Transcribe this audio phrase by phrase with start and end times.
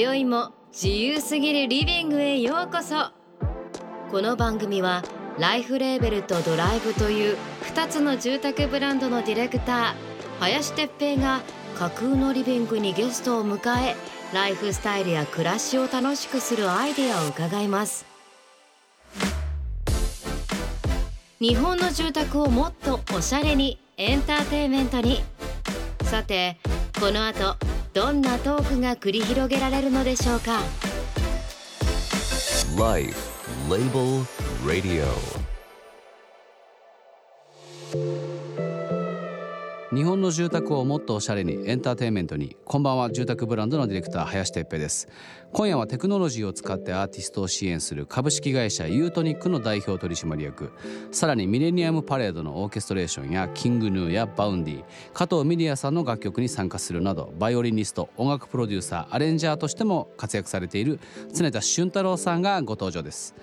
[0.00, 3.10] 今宵も自由すぎるリビングへようこそ。
[4.12, 5.02] この番組は
[5.40, 7.36] ライフレーベルとドライブという
[7.74, 11.40] 2つの住宅ブランドのディレクター林哲平が
[11.76, 13.96] 架空のリビングにゲストを迎え
[14.32, 18.06] ライフスタイルや暮らしを楽しくするアイデアを伺います。
[21.40, 25.24] 日本の住宅をもっとおしゃれにエンターテイメントに。
[26.04, 26.56] さて
[27.00, 27.56] この後
[27.98, 30.60] どんなトークが繰り広げられるのでしょうか
[32.78, 33.18] ？Life
[33.68, 34.24] Label
[34.64, 35.04] Radio
[39.98, 42.56] 日本の住宅をもっとおしゃれにエンターテインメントに。
[42.64, 43.10] こんばんは。
[43.10, 45.08] 住宅ブランドのディレクター林哲平です。
[45.52, 50.72] 今夜はテクノロジーを使ってアーティストを支援する株式会社ユートニックの代表取締役
[51.10, 54.84] さらに millennium parade のオーケストレーションや King Gnu や Vaundy
[55.14, 61.00] 加藤ミリヤさんの楽曲に参加するなどバイオリニスト音楽プロデューサーアレンジャーとしても活躍されている
[61.34, 63.34] 常田俊太郎さんがご登場です。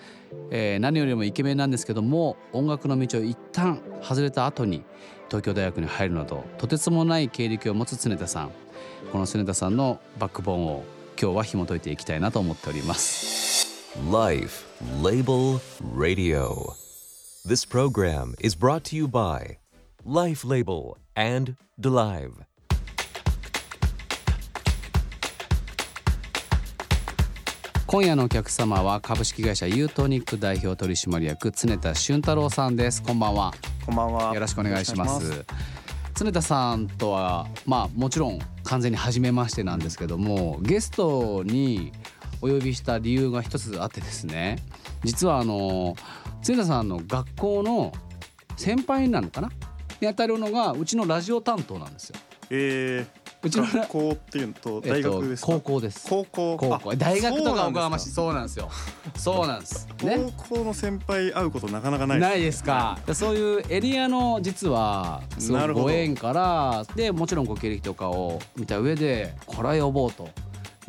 [0.51, 4.83] えー何よりもイケメンなんですけども音楽の道を一旦外れた後に
[5.27, 8.51] 東京大学に入るなどとてつもない経歴を持つ常田さん。
[9.11, 10.83] この常田さんのバックボーンを
[11.19, 13.93] 今日は紐解いていきたいなと思っております。
[14.11, 14.65] Life
[15.01, 15.59] Label
[15.95, 16.73] Radio.
[17.45, 19.57] This program is brought to you by
[20.05, 22.31] Life Label and Delive.
[27.87, 33.01] 今夜のお客様は株式会社ユートニック代表取締役常田俊太郎さんです。
[33.01, 33.53] こんばんは
[33.85, 34.33] こんばんは。
[34.33, 35.45] よろしくお願いします
[36.15, 41.91] 常田さんとはまあもちろん完全に初めましてなんですけどもゲストに
[42.41, 44.57] お呼びした理由が一つあってですね
[45.03, 45.95] 実はあの
[46.41, 47.91] 常田さんの学校の
[48.55, 49.49] 先輩なのかな
[50.01, 52.15] に当たるのがうちのラジオ担当なんですよ。
[52.49, 53.05] え
[53.45, 56.07] うちのー、学校っていうのと大学ですか、えっと、高校です。
[56.09, 56.57] 高校。
[56.57, 56.91] 高校。
[56.91, 58.69] あ大学とかおこがましいそそうなんですよ。
[59.15, 59.87] そうなんです。
[60.01, 60.33] うなんです。
[60.33, 62.97] か高校の先輩会うことなかなかないないですか。
[63.13, 65.85] そういうエリアの実はすごくなるほど。
[65.85, 70.27] ご縁からでもちろんご経歴とかを見た上でこれは呼ぼうと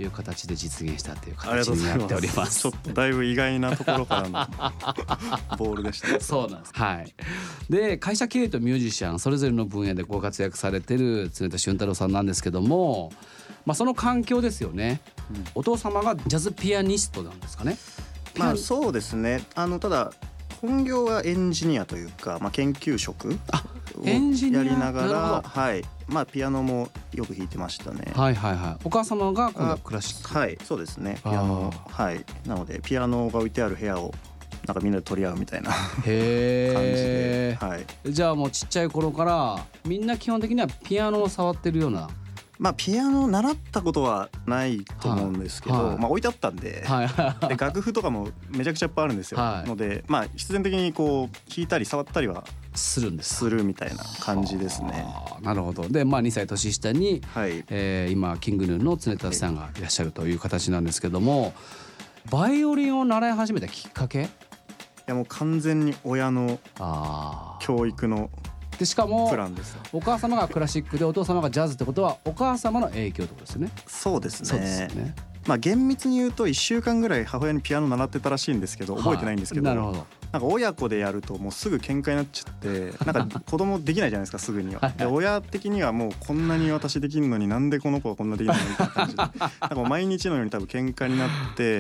[0.02, 2.62] いう形で実現したっていう形になっております。
[2.62, 4.46] ちょっとだいぶ意外なところからの
[5.56, 6.72] ボールでしたそうなんです。
[6.74, 7.14] はい。
[7.70, 13.12] で会社経営とミュージシャンそれぞれの分野でご活躍されてる常田俊太郎さんなんですけども、
[13.64, 15.00] まあその環境ですよね。
[15.54, 17.78] お父様がジャズピアニストなんですかね。
[18.38, 20.12] まあそうですねあのただ
[20.60, 23.38] 本業はエンジニアというか、まあ、研究職
[24.00, 24.14] をや
[24.62, 25.08] りながら
[25.42, 25.84] どはい。
[26.08, 28.12] まあピアノもよく弾いてましたね。
[28.14, 28.76] はいはいはい。
[28.84, 29.70] お母様が今度？
[29.72, 30.38] はクラシック。
[30.38, 31.18] はいそうですね。
[31.22, 31.72] ピアノ。
[31.88, 32.24] はい。
[32.46, 34.14] なのでピアノが置いてある部屋を
[34.66, 36.10] なんかみんなで取り合うみたいな感じ。
[36.10, 37.56] で。
[37.60, 38.12] はい。
[38.12, 42.08] じゃあもうちっちゃい頃からみんな基本的にはピアノを触ってるような。
[42.59, 52.44] まあピアノ習ったことはないと思うんですけど、はいはいまあ置いてあったんで、はいはいで楽譜とかもめちゃくちゃいっぱいあるんですよ、はいのでまあ必然的にこう弾いたり触ったりは
[52.75, 53.34] するんです。
[53.34, 55.06] するみたいな感じですね
[55.43, 55.89] なるほど。
[55.89, 61.53] でまあ2歳年下に、はいえー今キングヌーの常田さんがいらっしゃるという形なんですけども、
[62.31, 64.23] バイオリンを習い始めたきっかけ？
[64.23, 64.28] い
[65.06, 66.59] やもう完全に親の。
[67.61, 68.31] 教育の
[68.78, 69.31] でしかも
[69.92, 73.70] お母様がクラシックでお父様がジャズってことはお母様の影響ってことですよね。
[73.87, 75.14] そうですねそうですよね。
[75.47, 80.06] まあ厳密に言うと1週間ぐらい母親にピアノ習ってたらしいんですけど覚えてないんですけど、はいなるほど。
[80.32, 84.93] なんか親子でやるともうすぐ喧嘩になっちゃってなんか子供できないじゃないですかすぐには。
[84.97, 91.76] で親的にはもうこんなに私できるのになんでこの子はこんなできないのみたいな感じで なんか毎日のように多分喧嘩になって。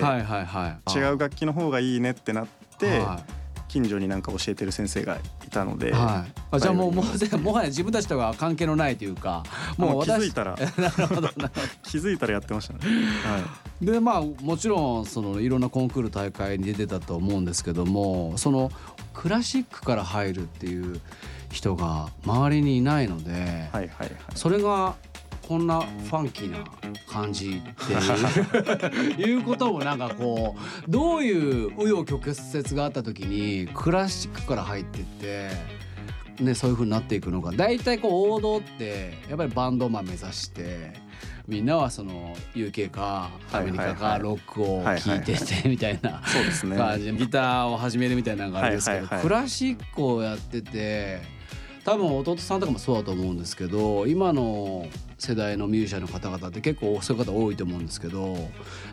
[0.96, 2.46] 違う楽器の方がいいねってなっ
[2.78, 3.20] て、は
[3.68, 5.92] 近所になんか教えてる先生がいたので、い。
[5.92, 6.32] はい。
[6.52, 9.42] あじゃあもうもうもはや自分たちとは関係のないというか、
[9.76, 11.48] もう気づ私いたらなるほどなるほど。
[11.84, 12.80] 気づいたらやってましたね。
[12.82, 18.70] はいでまあもちろんそのいろんなコンクール大会に出てたと思うんですけどもその
[19.12, 21.00] クラシックから入るっていう
[21.50, 23.42] 人が周りにいないので、はい
[23.72, 24.10] はいはい。
[24.34, 24.94] それが
[25.46, 26.64] こんなファンキーな
[27.06, 30.56] 感じっていうこともなんかこ
[30.86, 35.76] うどういう紆余曲折があった時にクラシックから入ってって。
[36.40, 40.92] ね、そういう風になっていくのが大体こう王道ってやっぱりバンドマン目指して
[41.48, 46.76] みんなはその UK かアメリカかロックを聴いててみたいなそうですね。
[46.76, 51.22] 感じでギターを始めるみたいなのがあるんですけど、クラシックをやってて
[51.86, 54.88] 多分弟さんとかもそうだと思うんですけど今の
[55.18, 58.36] 世代のミュージシャンの方々って結構そういう方多いと思うんですけど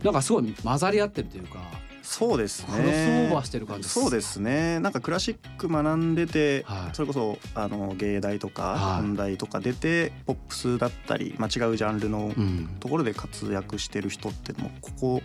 [0.03, 1.59] なんかすごい混ざり合ってるというか
[2.03, 2.67] そうですね。
[2.67, 4.79] クロスオーバーしてる感じそうですね。
[4.81, 6.95] なんかクラシック学んでて、はい。
[6.95, 8.99] それこそあの芸大とかはい。
[8.99, 12.75] 音大とか出てポップスだったり、まあ、違うジャンルのうん。
[12.81, 15.21] ところで活躍してる人ってもうここ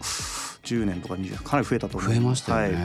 [0.62, 2.84] 10年とか20年かなり増えたと思う増えましたよね、はい。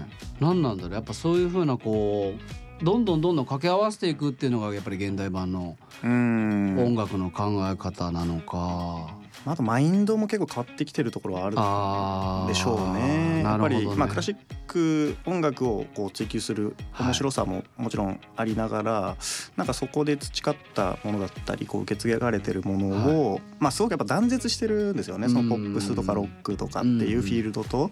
[0.00, 0.04] ん。
[0.40, 0.92] 何なんだろう。
[0.94, 6.78] やっぱそういうふうなこうどんどんどんどん掛け合わせていくっていうのがやっぱり現代版のうん。
[6.78, 9.14] 音楽の考え方なのか、
[9.46, 13.42] あとマインドも結構変わってきてるところはあるでしょうね。
[13.42, 14.36] やっぱり、まあクラシッ
[14.68, 19.16] ク音楽をこう追求する面白さももちろんありながら、
[19.56, 25.28] なんかそこで培ったものだったりこう受け継がれてるものを、まあすごくやっぱ断絶してるんですよね。
[25.28, 27.90] そのポップスとかロックとかっていうフィールドと、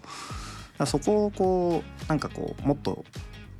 [0.84, 3.04] そこをこうなんかこうもっと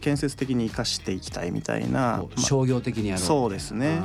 [0.01, 4.01] 建設的に生かしていきたいみたいな、ま商業的にやろうそうですね。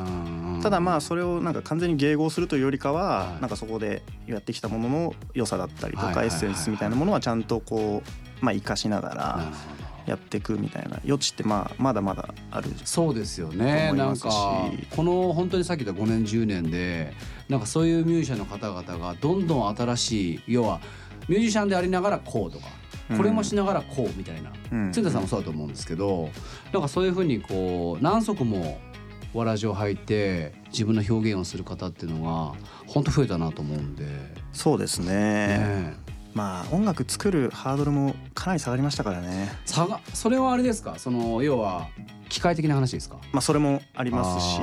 [0.62, 3.42] ただまあそれをなんか完全に迎合するというよりかははい。
[3.42, 8.04] なんかそこでやってきたものの良さだったりとかエッセンスみたいなものはちゃんとこ
[8.42, 9.52] うまあ生かしながら
[10.06, 13.92] やっていくみたいな余地ってまあまだまだあるそうですよね。
[13.94, 14.30] なんか
[14.96, 17.14] この本当にさっき言った5年10年で
[17.50, 20.80] なんかそういうミュージシャンの方々がどんどん新しい要は
[21.28, 22.66] ミュージシャンでありながらこうとか
[23.18, 24.52] これもしながらこうみたいな。
[24.72, 24.92] うん。
[24.92, 26.30] 鶴田さんもそうだと思うんですけど
[26.72, 28.80] なんかそういうふうにこう何足も
[29.34, 32.54] わらじを履いて自分の表現をする方っていうのが
[32.88, 34.06] 本当増えたなと思うんで、
[34.52, 35.08] そうですね。
[35.08, 35.94] ね
[36.34, 39.52] まあ音楽作るハードルもかなり下がりましたからね。
[39.66, 40.96] 差がそれはあれですか？
[40.98, 41.88] その要は
[42.30, 43.18] 機械的な話ですか？
[43.32, 44.60] まあそれもありますし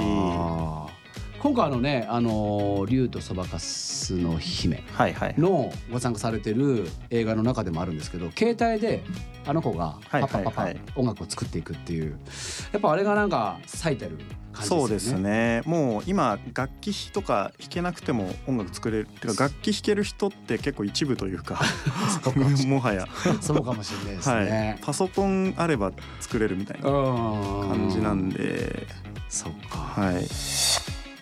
[1.40, 4.82] 今回あのねあの竜とそばかすの姫
[5.38, 9.02] のご参加されてる映画の中でもあるんですけど携帯で
[9.46, 12.19] あの子がはいパッパッパッパ音楽を作っていくっていう
[12.73, 14.81] やっぱあれがなんか最たる感じですよね。
[14.81, 15.62] そうですね。
[15.64, 21.61] もう今楽器とか弾けなくても音楽作れるてか楽器弾ける人って結構一部というか
[22.67, 23.06] もはや、
[23.41, 24.46] そうかもしれないですはい。
[24.46, 28.87] ね。、パソコンあれば作れるみたいなうん感じなんで、
[29.29, 29.79] そっか。
[29.79, 30.25] はい、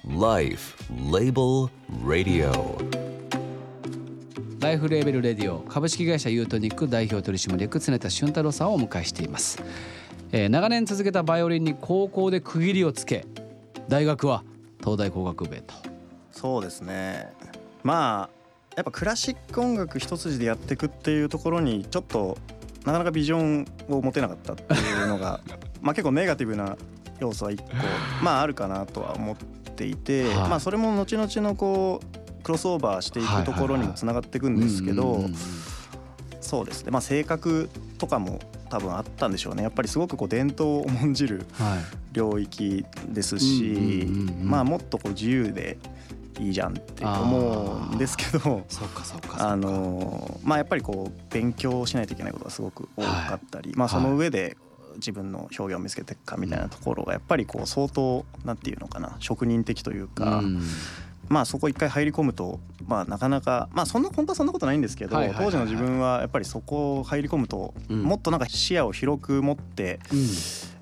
[0.08, 0.76] Life
[1.10, 1.68] Label
[2.04, 2.52] Radio.
[4.60, 9.60] ライフレーベルレディオ株式会社ユートニック代表取締役常田俊太郎さんをお迎えしています、
[10.30, 13.26] えー長年続けたバイオリンに高校で区切りをつけ
[13.88, 14.44] 大学は
[14.78, 15.74] 東大工学部へと。
[16.30, 17.32] そうですね。
[17.82, 18.36] まあ
[18.76, 22.38] やっぱクラシック音楽一筋でやっていくっていうところにちょっと
[22.84, 25.40] なかなかビジョンを持てなかったっていうのが
[25.82, 26.76] まあ結構ネガティブな
[27.18, 27.70] 要素は一個
[28.22, 29.36] まああるかなとは思っ
[29.76, 30.48] ていて、はい。
[30.48, 35.24] まあそれも後々のこうクロスオーバーしていくところにもつながっていくんですけど、
[36.40, 36.90] そうですね。
[36.90, 37.68] まあ性格
[37.98, 38.40] とかも
[38.70, 39.62] 多分あったんでしょうね。
[39.62, 41.78] やっぱりすごくこう伝統を重んじるはい。
[42.12, 44.08] 領域ですし、
[44.42, 45.76] まあもっとこう自由で
[46.40, 48.64] いいじゃんって思うんですけど
[49.38, 54.56] あのまあやっぱりこう勉強しないといけないことがすごく多かったり、まあその上で
[54.96, 60.62] 自分の表現を見つけていくかみたいなところがやっぱりこう相当なんていうのかな職人的というか、うん。
[61.28, 68.02] まあそこ一回入り込むとまあなかなかまあそんな本当はそんなことないんですけど、当時の自分はやっぱりそこ入り込むと、うん。
[68.02, 70.18] もっとなんか視野を広く持ってうん。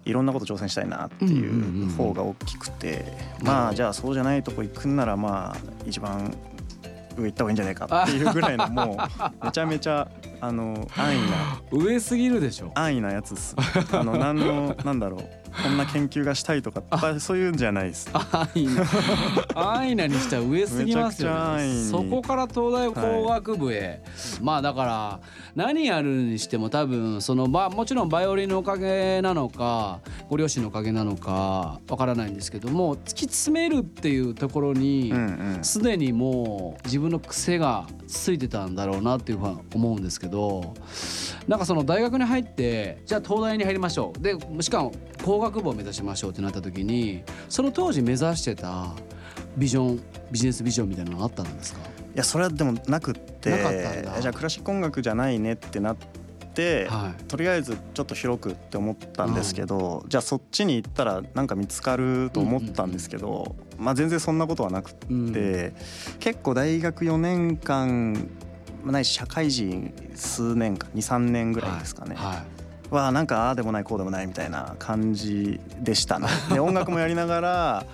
[0.05, 3.07] いろんなこと挑戦したいなっていう方が大きくて、
[3.43, 5.57] まあじゃあそうじゃないとこ行くんならまあ
[5.87, 6.37] 一番
[7.17, 8.99] 上行った方がいいんじゃないかっていうぐらいのも
[9.43, 10.07] うめちゃめちゃ
[10.41, 11.61] あの 安易な。
[11.71, 12.71] 上すぎるでしょ。
[12.75, 13.55] 安易なやつっす。
[13.93, 16.83] あの何のなんだろうこんな研究がしたいとか
[17.21, 18.11] そういうんじゃないです。
[18.13, 18.85] 安易な
[19.55, 24.03] 安易なにしては上すぎますよねにそこから東大工学部へ、
[24.43, 25.21] まあだから
[25.55, 35.65] 何やるにしても多分そのまあもちろんバイオリンのおかげなのかご両親のおかげなのかわからないんですけども突き詰めるっていうところにうんうん。
[35.65, 40.75] すでにもう自分の癖がついてたんだろうなっていうふうに思うんですけど
[41.49, 44.21] なんかその大学に入ってじゃあ東大に入りましょう。
[44.21, 44.93] でしかも
[45.25, 48.93] 工学部を目指しましょうってなった時にその当時目指してた
[49.57, 51.81] ビジョンビジネスビジョンみたいなのあったんですか？
[51.81, 54.21] いやそれはでもなくってなかったんだ。
[54.21, 55.97] じゃあクラシック音楽じゃないねってなっ
[56.55, 57.25] て、はい。
[57.25, 65.75] とりあえずちょっと広くって思ったんですけど、じゃあそっちに行ったらなんか見つかると思ったんですけど、まあ全然そんなことはなくって、うん。
[66.21, 68.13] 結構大学4年間
[68.85, 72.45] まあないし社会人数年間23年ぐらいですかね、はは
[72.91, 76.29] なんかああでもないこうでもないみたいな感じでしたね。
[76.53, 77.87] で音楽もやりながら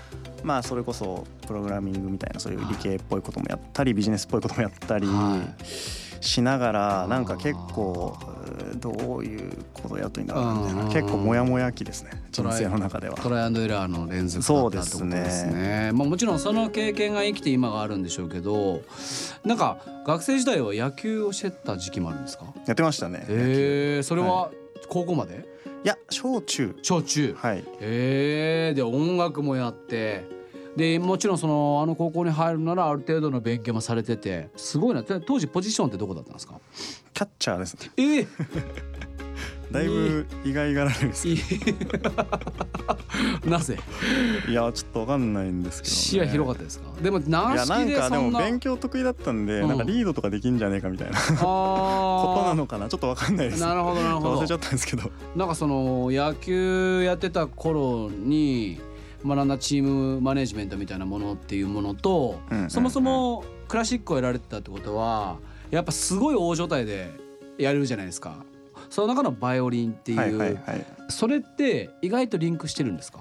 [0.43, 5.39] まあそれこそプログラミングみたいなそういう理系っぽいこともやったりビジネスっぽいこともやったり、は
[6.23, 8.15] しながらなんか結構
[8.59, 13.15] えーどういうことやるといいんだろうなみたいな結構モヤモヤ期ですね人生の中では。
[13.17, 18.83] トライアンドエラーの連続だったってことですねそうですねまあ、もちろんその経験が生きて今があるんでしょうけど
[19.45, 22.45] なんか学生時代は野球をしてた時期もあるんですか？
[22.67, 23.25] やってましたね。
[23.29, 24.51] へえそれは
[24.89, 25.49] 高校まで？
[25.85, 26.77] いや小中。
[26.83, 27.35] 小中。
[27.39, 27.59] はい。
[27.81, 30.25] へえで音楽もやって。
[30.77, 34.51] でもちろんそのあの高校に入るならある程度の勉強もされてて。
[34.57, 35.03] すごいな。
[35.03, 36.61] で当時ポジションってどこだったんですか？
[37.13, 37.91] キャッチャーですね。
[37.97, 38.27] ええ
[39.71, 41.39] だいぶ意外がられるんですけい
[43.49, 43.79] なぜ？
[44.47, 45.97] どいやちょっとわかんないんですけど、ね。
[45.97, 46.91] 視野広かったですか？
[47.01, 49.69] でも軟いやなんかでも勉強得意だったんで、うん。
[49.69, 51.19] なんかリードとかできんじゃねえかみたいな。
[51.19, 52.89] あことなーのかな？
[52.89, 53.61] ちょっとわかんないです。
[53.61, 54.39] なるほどなるほど。
[54.39, 55.11] 忘れちゃったんですけど。
[55.37, 58.81] なんかその野球やってた頃に
[59.25, 62.71] 学んだチームマネジメントみたいなものっていうものと、うんうんうん。
[62.71, 65.37] そもそもクラシックをやられてたってことは
[65.71, 67.13] やっぱすごい大所帯で
[67.57, 68.45] やれるじゃないですか
[68.91, 70.87] その中のバイオリンっていう、はいはいはい。
[71.09, 73.21] それって意外とリンクしてるんですか？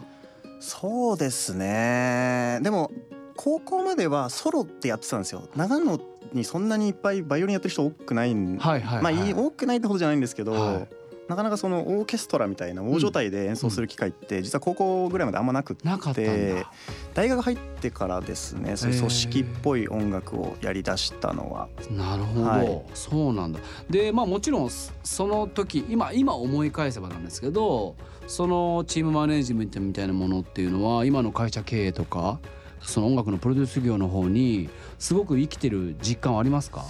[0.60, 2.60] そうですね。
[2.62, 2.92] でも
[3.38, 5.48] 高校まではソロってやってたんですよ。
[5.56, 6.00] 長野
[6.34, 10.52] にそんなにいっぱいバイオリンやってる人多くないん、はいはい、まあはいい多くないってほどじゃないんですけど。
[10.52, 10.88] はい
[11.30, 16.66] なかなかそのオーケストラみたいな大所帯で演奏する機会って実は高校ぐらいまであんまなくって
[17.14, 21.70] 大学入ってからですねそういう組織っぽい音楽をやりだしたのは。
[21.92, 22.84] なるほど、はい。
[22.96, 23.60] そうなんだ。
[23.90, 27.96] でまあもちろんそその時今今思い返せばなんですけど
[28.26, 32.40] そのチームマネジメントみたいなものっていうのは今の会社経営とか
[32.82, 36.86] その音楽のプロデュース業の方にすごく生きてる実感はありますか？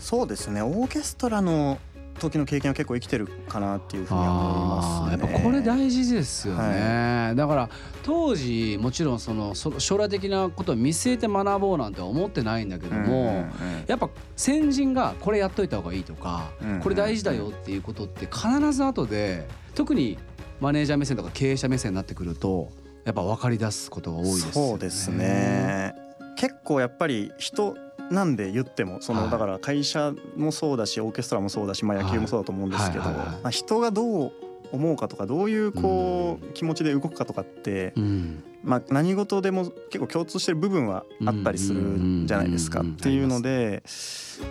[0.00, 0.62] そうですね。
[0.62, 1.78] オーケストラの
[2.20, 5.22] 時の経験は結構生きてるかなっていうふうには思いますね。
[5.22, 7.68] やっぱこれ大事ですよね、だから
[8.02, 13.46] 当時もちろんそのそ将来的なことを見据えて学ぼうなんて思ってないんだけども、
[13.86, 16.50] やっぱ先人がこれやっといた方がいいとか、
[16.82, 20.18] これ大事だよっていうことって必ず後で特に
[20.60, 22.70] マネージャー目線とか経営者目線になってくると
[23.04, 24.52] やっぱ分かり出すことが多いですよね。
[24.52, 25.94] そうですね。
[26.36, 27.74] 結構やっぱり人
[28.10, 29.30] なんで言ってもその、はい。
[29.30, 34.32] だから会社もそうだしオーケストラもそうだし、まあ、野球もそうだと思うんですけど、まあ、人がどう
[34.72, 38.42] 思うかとかどういうこう、気持ちで動くかとかって、うん。
[38.62, 43.82] まあ、何事でも結構共通してる部分はあったりするんじゃないですかっていうので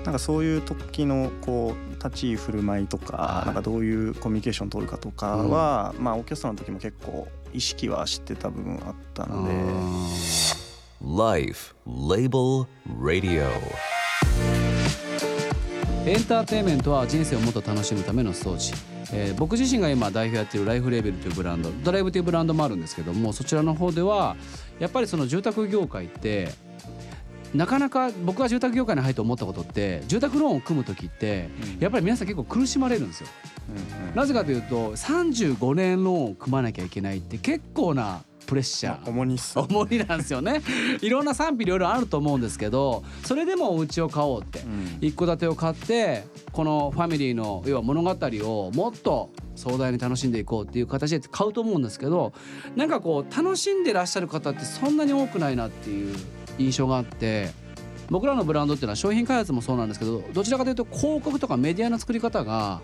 [0.03, 3.45] なんかそういう時のこう立ち居振る舞いとかはい。
[3.45, 10.58] なんかどういうコミュニケーションを取るかとかは、まあ、オーケストラの時も結構意識はしてた部分あったので。
[11.01, 12.67] Life Label
[13.01, 13.47] Radio.
[16.05, 18.73] エンターテインメントは人生をもっと楽しむための装置、
[19.13, 24.35] えー僕自身が今代表やっているライフレーベルというブランドドライブというブランドもあるんですけどもそちらの方では
[24.79, 26.49] やっぱりその住宅業界って
[27.53, 33.29] なかなか僕が住宅業界に入って思ったことって住宅ローンを組む時ってやっぱり皆さん結構苦しまれるんですよ。
[34.15, 39.07] なぜかというと35年ローンを組まなきゃいけないって結構なプレッシャー。
[39.07, 40.63] 重荷っす重荷なんですよね。
[41.01, 44.59] いろんな賛否いろいろあると思うんですけどそれでもお家を買おうって。
[44.59, 44.97] うん。
[45.01, 52.33] 一戸建てを買ってこのファミリーの要は物語をもっと壮大に楽しんでいこうっていう形で買うと思うんですけど
[52.75, 56.15] なんかこう楽しんでらっしゃる方ってそんなに多くないなっていう
[56.57, 57.51] 印象があって
[58.09, 62.81] 僕らのブランドっていうのは商品開発もそうなんですけどどちらかというと広告とかメディアの作り方が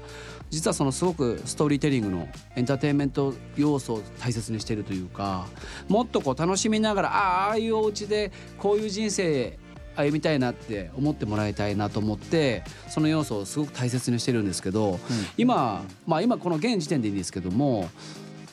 [0.49, 5.47] 実はそのすごくストーリーテリングのエンターテインメント要素を大切にしているというか
[5.87, 9.57] もっとこう楽しみながらああああいうお家でこういう人生
[9.95, 14.99] 歩みたいなって思ってもらいたいなと思ってその要素をすごく大切にしてるんですけど、
[15.37, 17.89] 今まあ今この現時点でいいんですけども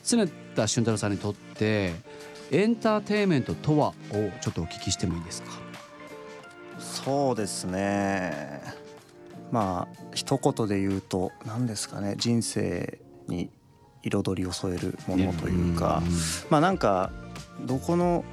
[0.05, 0.25] 常
[0.55, 1.95] 田俊太郎さんにとって
[2.53, 3.93] エンターテインメントとはを
[4.41, 5.51] ちょっとお聞きしてもいいですか？
[6.83, 8.61] そうですね。
[9.51, 12.15] まあ一言で言うと何ですかね。
[12.17, 12.99] 人生
[13.29, 13.51] に
[14.03, 16.03] 彩りを添えるものというか
[16.51, 17.11] まあなんか
[17.65, 18.25] どこの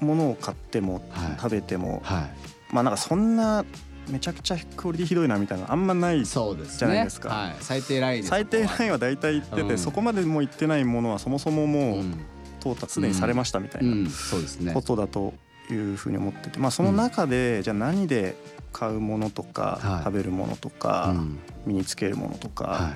[0.00, 1.36] ものを買ってもはい。
[1.40, 2.28] 食べてもは
[2.70, 3.64] まあなんかそんな
[4.08, 7.30] めちゃくちゃクオリティひどいなみたいなのあんまないじゃないですか。
[7.30, 9.68] はい、最低ライン最低ラインンは大体言ってうん。
[9.68, 12.00] てそこまでも言ってないものはそもそももう
[12.60, 15.34] 淘汰すでにされましたみたいなことだと
[15.70, 18.36] いうふうに思ってて、まあ、その中でじゃあ何で
[18.72, 20.04] 買うものとか、はい。
[20.04, 21.38] 食べるものとうか、ん。
[21.64, 22.94] 身につけるものとかは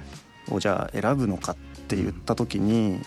[0.50, 0.54] い。
[0.54, 1.56] をじゃあ選ぶのかっ
[1.88, 3.00] て言った時に、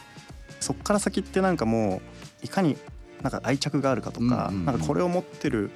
[0.60, 2.02] そっから先ってなんかも
[2.42, 2.78] ういかに
[3.22, 4.66] なんか愛着があるかとか、うんうんうん。
[4.66, 5.70] なんかこれを持ってる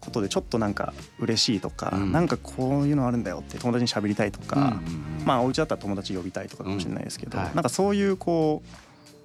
[0.00, 2.12] ことでちょっとなんか嬉しいとか、うん。
[2.12, 5.24] なんかこういうのあるんだよって友達に喋りたいとか、うんうんうん。
[5.24, 7.44] まあお家だったら友達呼びたいとかかもしれないですけど、うん。
[7.44, 7.54] はい。
[7.54, 8.62] なんかそういうこ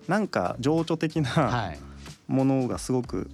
[0.07, 1.79] うなんか情緒的な、はい。
[2.27, 3.29] ものがすごく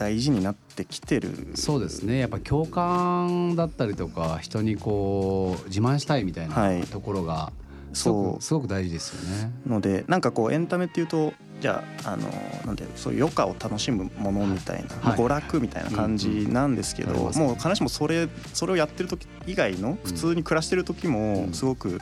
[0.00, 1.52] 大事になってきてる。
[1.56, 2.18] そうですね。
[2.18, 6.82] やっぱ共感だったりとか人にこう自慢したいみたいはない。
[6.84, 7.52] ところが
[7.92, 9.52] すごそうくすごく大事ですよね。
[9.66, 12.22] のでなんかこうエンタメっていうとじゃああの
[12.64, 15.18] なんてそういう余暇を楽しむものみたいな、まあはい。
[15.18, 21.52] 娯楽みたいな感じなんですけど、うんうんありますもう必ずしもそれそれをやってる時以外の普通に暮らしてる時もうん。
[21.52, 22.00] すごく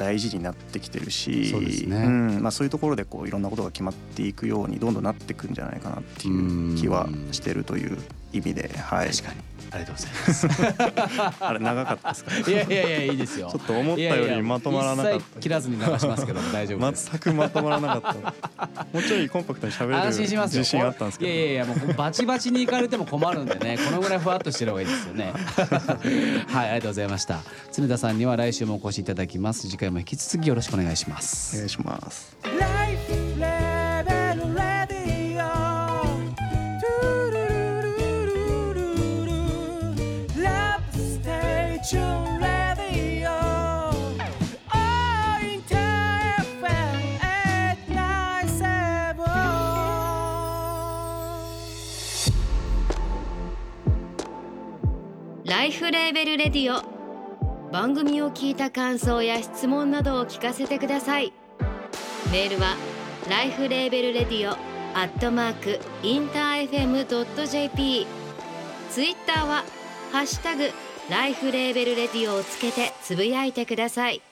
[0.00, 2.06] 大事になってきてるし、そうですね。
[2.06, 7.98] んまあ、そういうところでこういろんなことが決まっていくようにどんどんなっていくんじゃないかなっていう気はしてるという
[8.32, 9.40] 意味で、はい、確かに
[9.72, 10.48] ありがとうございます。
[11.44, 12.50] あれ長かったですか？
[12.50, 13.48] いやいやいやいいですよ。
[13.52, 16.92] ちょっと思ったよりまとまらなかった切切らずに流しますけど大丈夫。
[16.92, 18.14] 全くまとまらなかっ
[18.58, 20.06] たもうちょいコンパクトに喋れる。
[20.12, 20.26] 自
[20.64, 23.78] 信あったんですけどいやいやいやもうバチバチに行かれても困るんでね。
[23.78, 25.32] このぐらいふわっとしてる方がいいですよね。
[26.52, 27.38] はいありがとうございました。
[27.72, 29.68] 常田さんには来週もお越しいただきます。
[29.68, 31.56] 次回も引き続きよろしくお願いしまおす。
[31.56, 32.36] 願いします。
[55.50, 56.80] LIFE LABEL Radio。
[57.72, 61.32] 番組を聞いた感想や質問などを聞かせてください。
[62.30, 62.76] メールは
[63.28, 64.52] ライフレーベルレディオ
[64.96, 68.06] アットマークインター FM.jp
[68.90, 69.64] ツイッターは
[70.12, 70.70] ハッシュタグ
[71.10, 74.22] LIFE LABEL Radio をつけてつぶやいてください。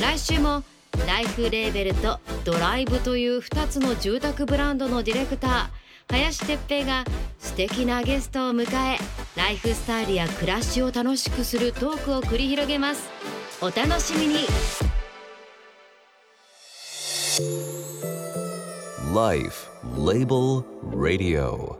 [0.00, 0.62] 来週も
[1.08, 7.04] LIFE LABEL と Dolive という2つの住宅ブランドのディレクター林哲平が
[7.38, 8.98] 素敵なゲストを迎え
[9.36, 13.08] ライフスタイルや暮らしを楽しくするトークを繰り広げます
[13.60, 14.46] お楽しみに
[19.14, 21.78] Life Label Radio.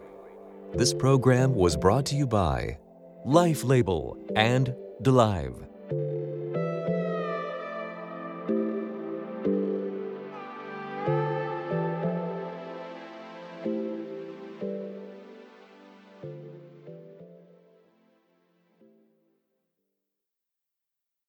[0.73, 2.79] This program was brought to you by
[3.25, 5.67] Life Label and DeLive.